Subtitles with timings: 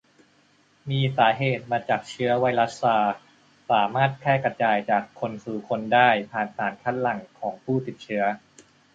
[0.89, 3.15] มีสาเหตุมาจากเชื้อไวรัสซาร์ส
[3.69, 8.23] สามารถแพร่กระจายจากคนสู่คนได้ผ่านสารคัดหลั่งของผู้ติดเชื้อ